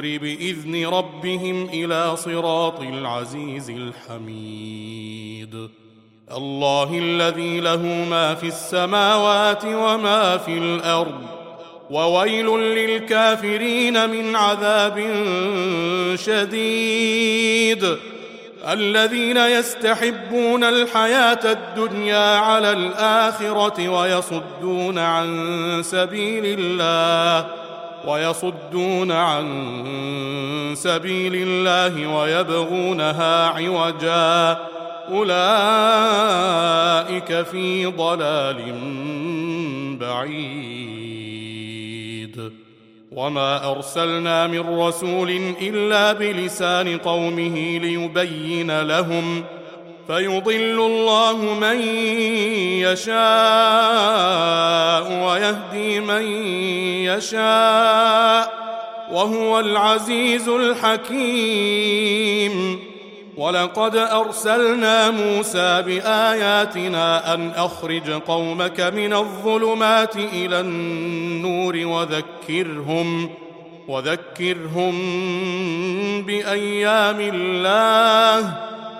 [0.00, 5.68] بإذن ربهم إلى صراط العزيز الحميد.
[6.36, 11.20] الله الذي له ما في السماوات وما في الأرض
[11.90, 14.96] وويل للكافرين من عذاب
[16.14, 17.96] شديد.
[18.68, 27.69] الذين يستحبون الحياة الدنيا على الآخرة ويصدون عن سبيل الله.
[28.06, 29.46] ويصدون عن
[30.74, 34.58] سبيل الله ويبغونها عوجا.
[35.10, 35.42] أولئك
[37.42, 38.58] في ضلال
[40.00, 40.70] بعيد.
[43.12, 49.44] وما أرسلنا من رسول إلا بلسان قومه ليبين لهم
[50.10, 51.82] فيضل الله من
[52.82, 53.14] يشاء
[55.24, 56.22] ويهدي من
[57.06, 58.52] يشاء
[59.12, 62.00] وهو العزيز الحكيم.
[63.36, 73.30] ولقد أرسلنا موسى بآياتنا أن أخرج قومك من الظلمات إلى النور وذكرهم
[73.88, 74.92] وذكرهم
[76.22, 78.70] بأيام الله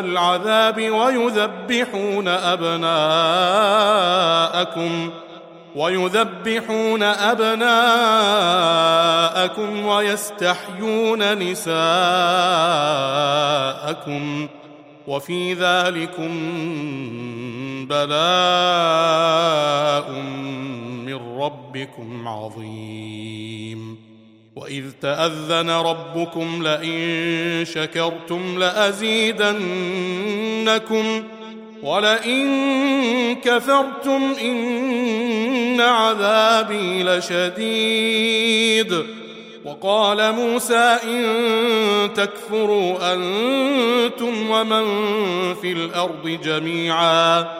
[0.00, 2.90] العذاب ويذبحون أبناءكم
[5.76, 7.66] ويذبحون أبناءكم
[9.86, 11.80] ويستحيون نساءكم
[15.06, 16.30] وفي ذلكم
[17.88, 18.20] بلاء
[21.06, 24.09] من ربكم عظيم.
[24.56, 29.54] وإذ تأذن ربكم لئن شكرتم لأزيدنكم.
[31.82, 39.06] ولئن كفرتم إن عذابي لشديد.
[39.64, 41.24] وقال موسى إن
[42.14, 44.84] تكفروا أنتم ومن
[45.54, 47.59] في الأرض جميعا.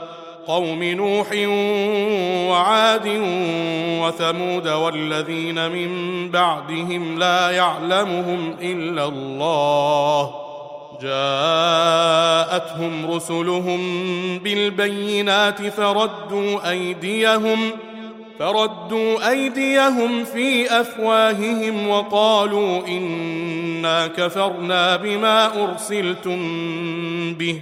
[0.47, 1.27] قوم نوح
[2.49, 3.07] وعاد
[4.01, 5.89] وثمود والذين من
[6.31, 10.33] بعدهم لا يعلمهم إلا الله
[11.01, 13.79] جاءتهم رسلهم
[14.39, 17.59] بالبينات فردوا أيديهم
[18.39, 26.39] فردوا أيديهم في أفواههم وقالوا إنا كفرنا بما أرسلتم
[27.33, 27.61] به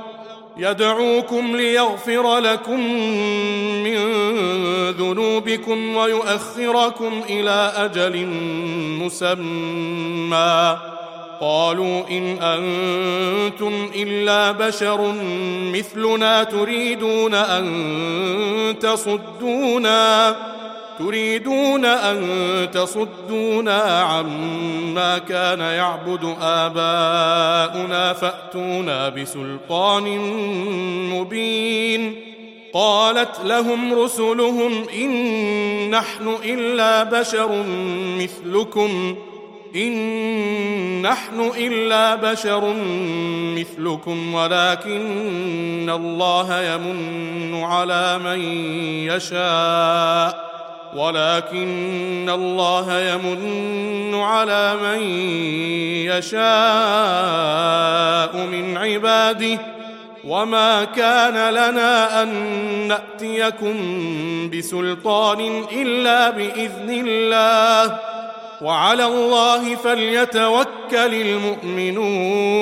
[0.61, 2.79] يدعوكم ليغفر لكم
[3.83, 3.97] من
[4.91, 8.25] ذنوبكم ويؤخركم إلى أجل
[9.01, 10.77] مسمى.
[11.41, 15.13] قالوا إن أنتم إلا بشر
[15.73, 20.35] مثلنا تريدون أن تصدونا.
[21.01, 30.17] تريدون أن تصدونا عما كان يعبد آباؤنا فأتونا بسلطان
[31.09, 32.15] مبين
[32.73, 37.63] قالت لهم رسلهم إن نحن إلا بشر
[38.19, 39.15] مثلكم
[39.75, 42.73] إن نحن إلا بشر
[43.57, 48.39] مثلكم ولكن الله يمن على من
[49.07, 50.50] يشاء
[50.95, 55.01] ولكن الله يمن على من
[56.07, 56.41] يشاء
[58.45, 59.59] من عباده
[60.27, 62.29] وما كان لنا أن
[62.87, 63.75] نأتيكم
[64.49, 67.99] بسلطان إلا بإذن الله
[68.61, 71.13] وعلى الله فليتوكل
[71.71, 72.61] المؤمنون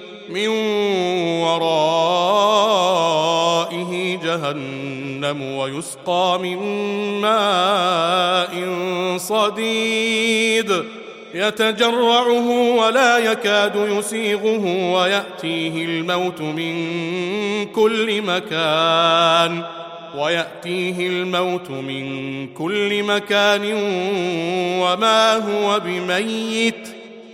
[0.29, 0.47] من
[1.41, 1.81] ورائه
[4.23, 6.57] جهنم ويسقى من
[7.21, 8.53] ماء
[9.17, 10.83] صديد.
[11.33, 16.75] يتجرعه ولا يكاد يسيغه ويأتيه الموت من
[17.65, 19.63] كل مكان.
[20.17, 23.73] ويأتيه الموت من كل مكان
[24.81, 27.00] وما هو بميت.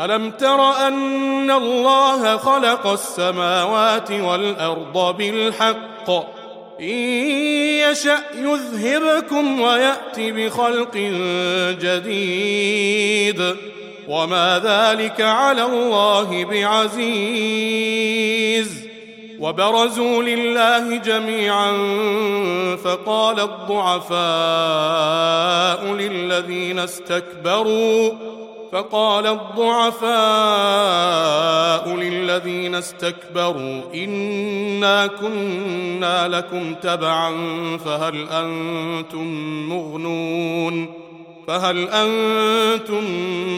[0.00, 6.10] ألم تر أن الله خلق السماوات والأرض بالحق؟
[6.80, 6.86] إن
[7.90, 10.96] يشأ يذهبكم ويأتي بخلق
[11.80, 13.56] جديد.
[14.08, 17.70] وما ذلك على الله بعزيز.
[19.40, 21.72] وبرزوا لله جميعا
[22.84, 24.20] فقال الضعفاء
[25.94, 28.39] للذين استكبروا
[28.72, 30.10] فقال الضعفاء
[31.96, 37.30] للذين استكبروا إنا كنا لكم تبعا
[37.84, 39.26] فهل أنتم
[39.68, 40.94] مغنون؟
[41.46, 43.04] فهل أنتم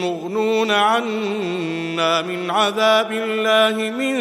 [0.01, 4.15] مغنون عنا من عذاب الله من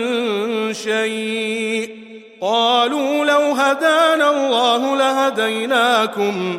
[0.75, 2.03] شيء؟
[2.41, 6.59] قالوا لو هدانا الله لهديناكم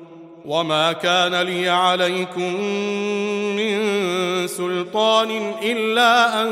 [0.45, 2.55] وما كان لي عليكم
[3.55, 3.77] من
[4.47, 6.51] سلطان الا ان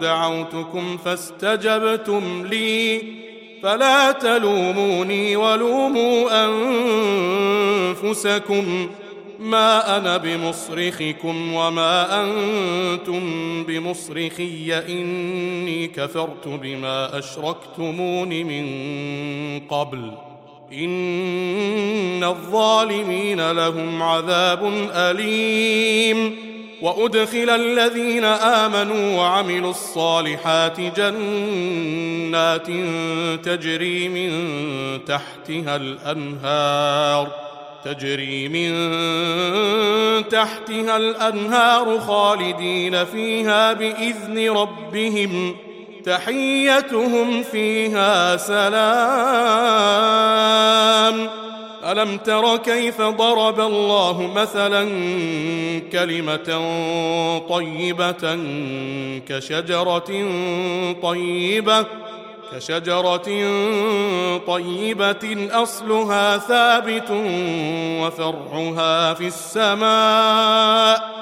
[0.00, 3.02] دعوتكم فاستجبتم لي
[3.62, 6.46] فلا تلوموني ولوموا
[7.92, 8.88] انفسكم
[9.40, 13.22] ما أنا بمصرخكم وما أنتم
[13.64, 18.66] بمصرخي اني كفرت بما اشركتمون من
[19.68, 20.12] قبل
[20.72, 26.52] إن الظالمين لهم عذاب أليم.
[26.82, 32.66] وأدخل الذين آمنوا وعملوا الصالحات جنات
[33.46, 34.30] تجري من
[35.04, 37.30] تحتها الأنهار
[37.84, 38.72] تجري من
[40.28, 45.56] تحتها الأنهار خالدين فيها بإذن ربهم.
[46.04, 48.72] تحيتهم فيها سلام.
[51.90, 54.88] ألم تر كيف ضرب الله مثلا
[55.92, 56.60] كلمة
[57.48, 58.38] طيبة
[59.28, 60.10] كشجرة
[61.02, 61.86] طيبة
[62.52, 63.28] كشجرة
[64.46, 67.10] طيبة أصلها ثابت
[68.00, 71.21] وفرعها في السماء.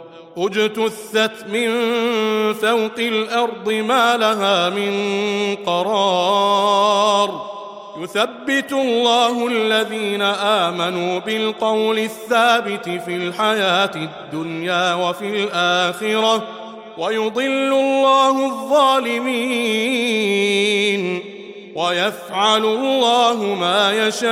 [0.37, 1.69] أجتثت من
[2.53, 4.93] فوق الأرض ما لها من
[5.65, 7.51] قرار.
[7.99, 16.47] يثبت الله الذين آمنوا بالقول الثابت في الحياة الدنيا وفي الآخرة
[16.97, 19.31] ويضل الله الظالمين
[21.75, 24.31] ويفعل الله ما يشاء.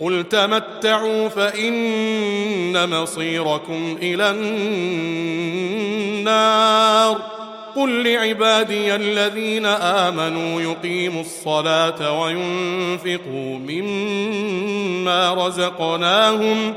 [0.00, 4.30] قل تمتعوا فإن مصيركم إلى
[6.20, 7.34] النار.
[7.76, 16.74] قل لعبادي الذين آمنوا يقيموا الصلاة وينفقوا مما رزقناهم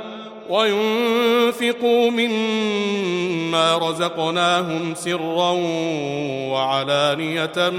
[0.49, 5.51] وينفقوا مما رزقناهم سرا
[6.51, 7.69] وعلانية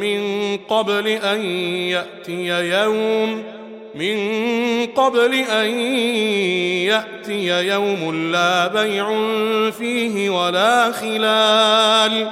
[0.00, 3.42] من قبل أن يأتي يوم
[3.94, 4.16] من
[4.86, 5.70] قبل أن
[6.88, 9.06] يأتي يوم لا بيع
[9.70, 12.28] فيه ولا خلال.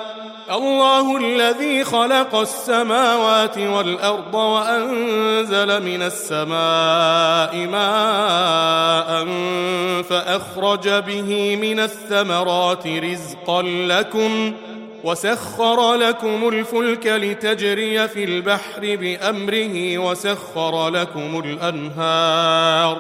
[0.51, 9.27] الله الذي خلق السماوات والأرض وأنزل من السماء ماء
[10.03, 14.55] فأخرج به من الثمرات رزقا لكم
[15.05, 22.99] وسخر لكم الفلك لتجري في البحر بأمره وسخر لكم الأنهار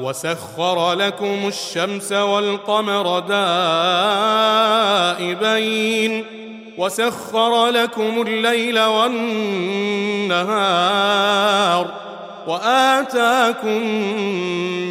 [0.00, 3.18] وسخر لكم الشمس والقمر
[5.18, 6.24] دائبين
[6.78, 10.42] وسخر لكم الليل والنهار
[12.46, 13.86] وآتاكم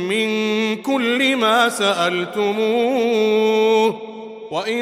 [0.07, 0.31] من
[0.75, 3.21] كل ما سألتموه
[4.51, 4.81] وإن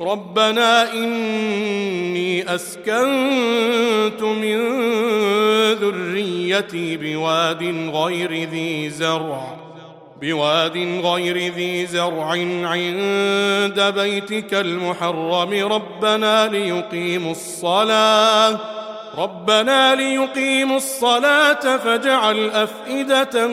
[0.00, 4.58] ربنا إني أسكنت من
[5.72, 7.62] ذريتي بواد
[7.94, 9.56] غير ذي زرع
[10.20, 12.26] بواد غير ذي زرع
[12.64, 15.72] عند بيتك المحرم.
[15.72, 18.60] ربنا ليقيموا الصلاة
[19.18, 23.46] ربنا ليقيموا الصلاة فاجعل أفئدة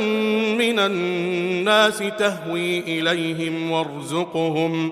[0.58, 4.92] من الناس تهوي إليهم وارزقهم.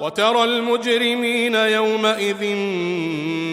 [0.00, 2.56] وترى المجرمين يومئذ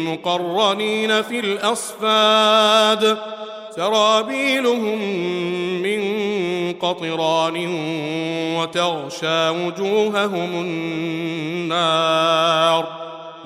[0.07, 3.17] مقرنين في الأصفاد.
[3.75, 5.01] سرابيلهم
[5.81, 6.01] من
[6.73, 7.57] قطران
[8.57, 10.61] وتغشى وجوههم
[11.73, 12.87] النار.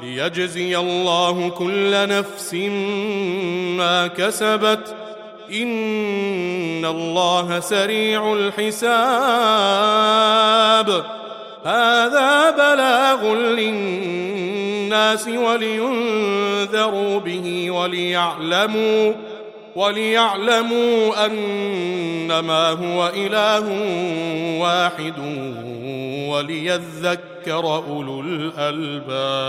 [0.04, 2.54] ليجزي الله كل نفس
[3.78, 4.96] ما كسبت.
[5.54, 8.82] إن الله سريع الحساب.
[11.64, 19.14] هذا بلاغ للناس ولينذروا به وليعلموا
[19.76, 23.66] وليعلموا أنما هو إله
[24.62, 25.14] واحد
[26.30, 29.42] وليذكر أولو الألباب.